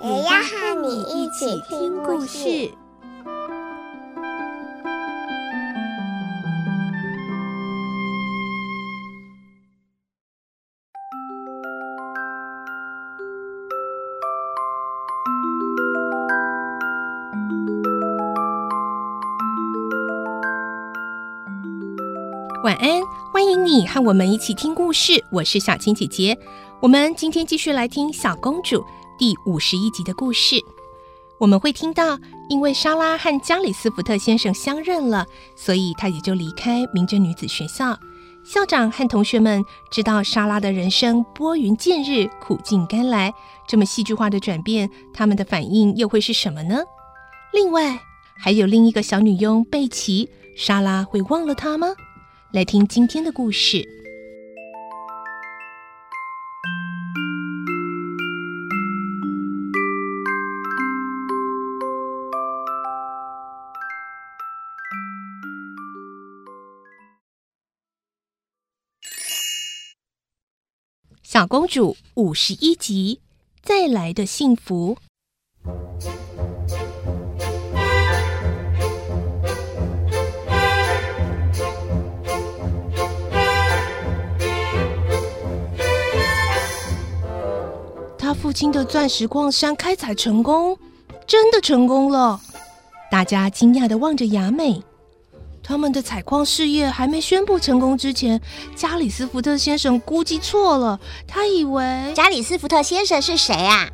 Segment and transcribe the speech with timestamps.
[0.00, 2.70] 也要和你一起听故事。
[22.62, 25.24] 晚安，欢迎你和我们一起听故事。
[25.32, 26.38] 我是小青姐姐，
[26.80, 28.76] 我们今天继续来听《小公主》
[29.18, 30.64] 第五十一集的故事。
[31.38, 32.16] 我们会听到，
[32.48, 37.98] 因为莎拉和加里斯福特先生相认了，所以她也就离开明珍女子学校。
[38.44, 43.34] 校长和同学们知道莎拉的人生拨云见日、苦尽甘来，
[43.66, 46.76] 这么戏剧化的转变，他们的反应又会是什么呢？
[47.52, 48.00] 另外，
[48.36, 51.88] 还有另一个小女佣贝奇，莎拉会忘了她吗？
[52.52, 53.78] 来听今天的故事，
[71.30, 73.20] 《小公主》五十一集，
[73.62, 74.96] 再来的幸福。
[88.16, 90.78] 他父亲的钻石矿山开采成功，
[91.26, 92.40] 真的成功了！
[93.10, 94.82] 大家惊讶的望着雅美。
[95.68, 98.40] 他们的采矿事业还没宣布成功之前，
[98.74, 100.98] 加里斯福特先生估计错了。
[101.26, 103.86] 他以为加里斯福特先生是谁啊？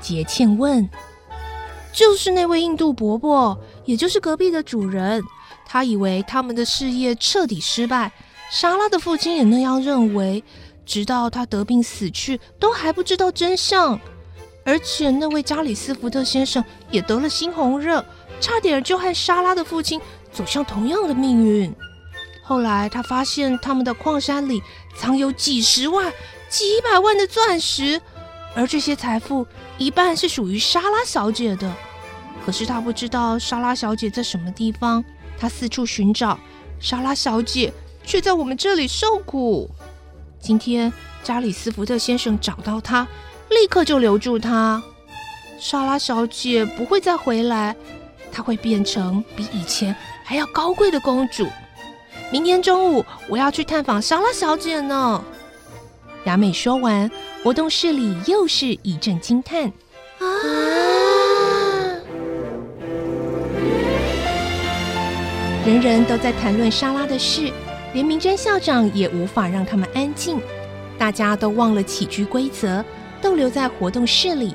[0.00, 0.90] 杰茜问。
[1.92, 5.22] 就是那位印度伯伯，也就是隔壁的主人。
[5.64, 8.10] 他以为他们的事业彻底失败。
[8.50, 10.42] 莎拉的父亲也那样认为。
[10.84, 13.98] 直到他得病死去，都还不知道真相。
[14.64, 18.04] 而且那位加里斯福特先生也得了猩红热，
[18.40, 20.00] 差点就和莎拉的父亲
[20.36, 21.74] 走向同样的命运。
[22.42, 24.62] 后来他发现他们的矿山里
[24.94, 26.12] 藏有几十万、
[26.50, 27.98] 几百万的钻石，
[28.54, 29.46] 而这些财富
[29.78, 31.74] 一半是属于莎拉小姐的。
[32.44, 35.02] 可是他不知道莎拉小姐在什么地方，
[35.38, 36.38] 他四处寻找，
[36.78, 37.72] 莎拉小姐
[38.04, 39.70] 却在我们这里受苦。
[40.38, 40.92] 今天，
[41.24, 43.08] 加里斯福特先生找到他，
[43.48, 44.80] 立刻就留住他。
[45.58, 47.74] 莎拉小姐不会再回来，
[48.30, 51.46] 她会变成比以前还要高贵的公主。
[52.32, 55.24] 明天中午我要去探访莎拉小姐呢。
[56.24, 57.08] 雅美说完，
[57.44, 59.72] 活动室里又是一阵惊叹。
[60.18, 60.26] 啊！
[65.64, 67.52] 人人都在谈论莎拉的事。
[67.94, 70.38] 连明真校长也无法让他们安静，
[70.98, 72.84] 大家都忘了起居规则，
[73.22, 74.52] 逗留在活动室里，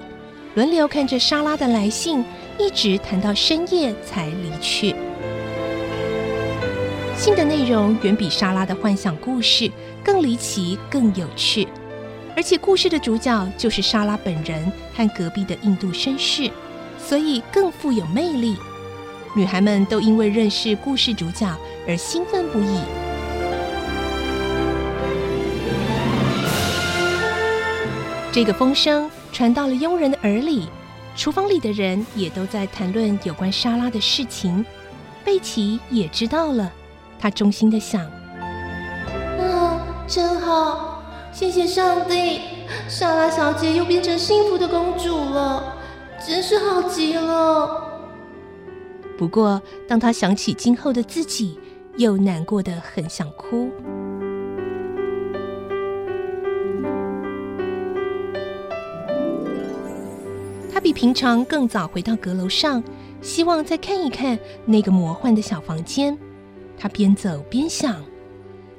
[0.53, 2.23] 轮流看着莎拉的来信，
[2.59, 4.93] 一直谈到深夜才离去。
[7.21, 9.71] 信的内容远比莎拉的幻想故事
[10.03, 11.67] 更离奇、更有趣，
[12.35, 16.49] 而且故事的主角就是莎拉本人和隔壁的印度绅士，
[16.97, 18.57] 所以更富有魅力。
[19.35, 21.47] 女孩们都因为认识故事主角
[21.87, 22.79] 而兴奋不已。
[28.31, 30.67] 这个风声传到了佣人的耳里，
[31.15, 34.65] 厨房里的人也都在谈论有关莎拉的事情。
[35.23, 36.73] 贝奇也知道了，
[37.21, 38.01] 他衷心的想
[39.39, 42.41] ：“啊，真好，谢谢上帝，
[42.89, 45.77] 莎拉小姐又变成幸福的公主了，
[46.27, 47.89] 真是好极了。”
[49.19, 51.59] 不过，当他想起今后的自己，
[51.97, 53.69] 又难过的很想哭。
[60.83, 62.83] 比平常更早回到阁楼上，
[63.21, 66.17] 希望再看一看那个魔幻的小房间。
[66.81, 67.95] 他边走边想：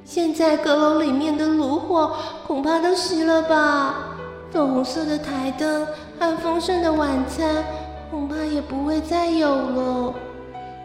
[0.03, 2.13] 现在阁楼里面的炉火
[2.45, 4.17] 恐怕都熄了吧？
[4.51, 5.87] 粉红色的台灯
[6.19, 7.63] 和丰盛的晚餐
[8.11, 10.13] 恐怕也不会再有了。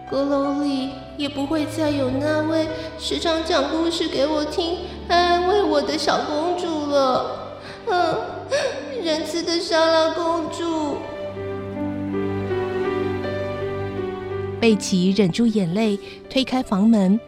[0.09, 2.69] 阁楼里也不会再有那位
[3.01, 4.79] 时常讲故事给我听、
[5.09, 7.57] 安慰我的小公主了。
[7.89, 8.15] 嗯，
[9.03, 10.99] 仁慈的莎拉公主。
[14.61, 17.19] 贝奇忍住眼泪，推开房门。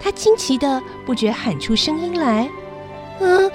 [0.00, 2.48] 他惊奇的不觉喊出声音来
[3.20, 3.50] ：“嗯！”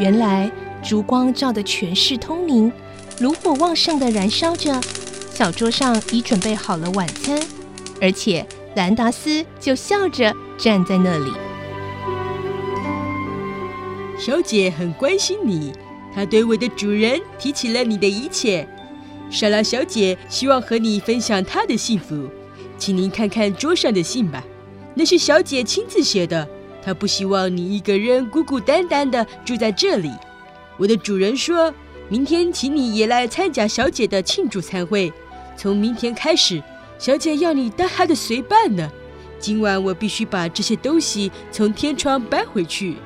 [0.00, 0.50] 原来
[0.82, 2.72] 烛光照的全是通明，
[3.20, 4.80] 炉火旺盛的燃烧着，
[5.32, 7.40] 小桌上已准备好了晚餐，
[8.00, 11.32] 而且兰达斯就笑着站在那里。
[14.18, 15.72] 小姐很关心你，
[16.18, 18.68] 他对我的主人提起了你的一切。
[19.30, 22.28] 莎拉小姐希望和你分享她的幸福，
[22.76, 24.42] 请您看看桌上的信吧，
[24.96, 26.48] 那是小姐亲自写的。
[26.82, 30.10] 她不希望你一个人孤孤单单的住在这里。
[30.76, 31.72] 我的主人说，
[32.08, 35.12] 明天请你也来参加小姐的庆祝餐会。
[35.56, 36.60] 从明天开始，
[36.98, 38.90] 小姐要你当她的随伴呢。
[39.38, 42.96] 今晚我必须把这些东西从天窗搬回去。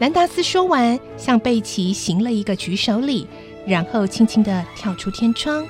[0.00, 3.28] 兰达斯说完，向贝奇行了一个举手礼，
[3.64, 5.64] 然后轻轻地跳出天窗。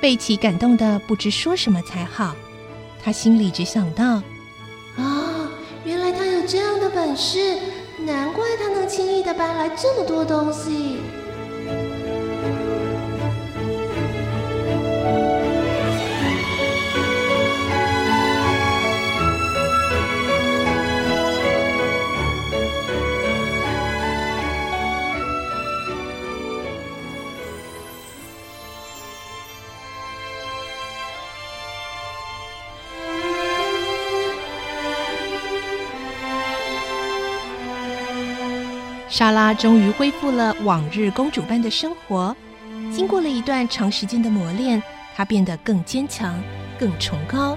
[0.00, 2.36] 贝奇感动的不知说什么才好，
[3.02, 4.22] 他心里只想到：
[4.96, 5.50] 啊、
[5.84, 7.58] 原来他有这样的本事，
[8.06, 10.93] 难怪他能轻易的搬来这么多东西。
[39.14, 42.34] 莎拉终于恢复了往日公主般的生活。
[42.92, 44.82] 经过了一段长时间的磨练，
[45.14, 46.34] 她变得更坚强、
[46.80, 47.56] 更崇高。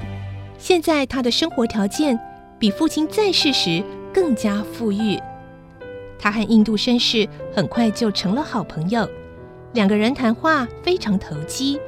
[0.59, 2.19] 现在她的生活条件
[2.59, 3.83] 比父亲在世时
[4.13, 5.19] 更加富裕。
[6.19, 9.09] 她和印度绅士很快就成了好朋友，
[9.73, 11.79] 两个人谈话非常投机。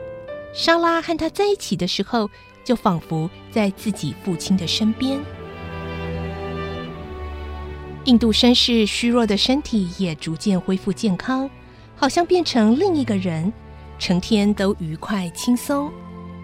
[0.52, 2.28] 莎拉和他在一起的时候，
[2.64, 5.20] 就仿佛在自己父亲的身边。
[8.10, 11.48] 印度绅士虚弱的身体也逐渐恢复健康，
[11.96, 13.54] 好像变成另一个人，
[14.00, 15.92] 成天都愉快轻松。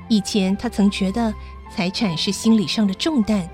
[0.07, 1.33] 以前他曾觉得
[1.73, 3.49] 财产是心理上的重担，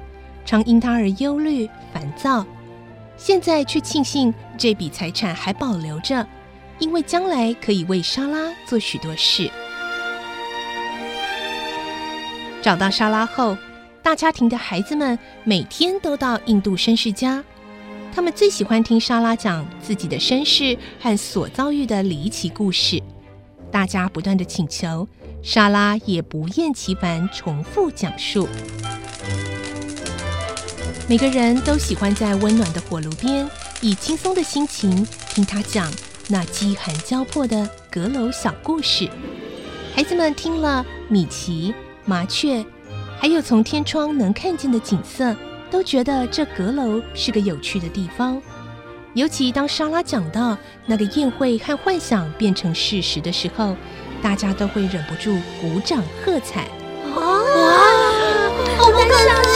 [0.45, 2.45] 常因他而忧虑烦躁。
[3.15, 6.27] 现在却庆幸这笔财产还保留着，
[6.79, 9.49] 因为将来可以为莎拉做许多事。
[12.61, 13.55] 找到莎拉后，
[14.03, 17.41] 大家庭的孩子们每天都到印度绅士家。
[18.13, 23.01] 他们最喜欢听莎拉讲自己的身世和所遭遇的离奇故事，
[23.71, 25.07] 大家不断的请求，
[25.41, 28.49] 莎拉也不厌其烦重复讲述。
[31.07, 33.49] 每个人都喜欢在温暖的火炉边，
[33.79, 35.91] 以轻松的心情听她讲
[36.27, 39.09] 那饥寒交迫的阁楼小故事。
[39.95, 41.73] 孩子们听了，米奇、
[42.05, 42.65] 麻雀，
[43.17, 45.35] 还有从天窗能看见的景色。
[45.71, 48.39] 都觉得这阁楼是个有趣的地方，
[49.13, 53.75] 尤其当莎拉讲到那个宴会和幻想变成事实的时候，
[54.21, 56.67] 大家都会忍不住鼓掌喝彩。
[57.15, 57.21] 哇，
[58.77, 59.50] 好难想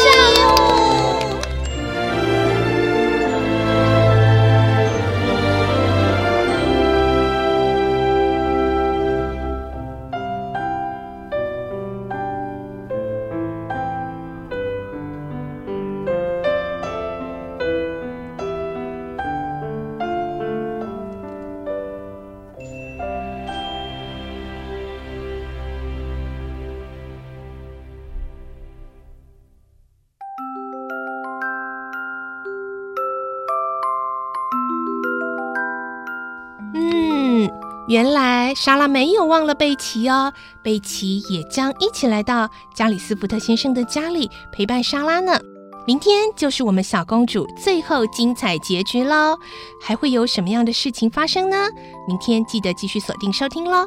[37.87, 45.39] 原来莎拉没有忘了贝奇哦，贝奇也将一起来到加里斯福特先生的家里陪伴莎拉呢。
[45.87, 49.37] 明天就是我们小公主最后精彩结局喽，
[49.79, 51.67] 还会有什么样的事情发生呢？
[52.07, 53.85] 明天记得继续锁定收听喽。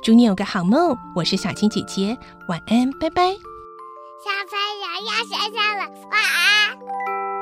[0.00, 2.16] 祝你有个好梦，我是小青姐姐，
[2.48, 3.32] 晚安，拜拜。
[4.22, 7.39] 小朋友要睡觉了，晚安。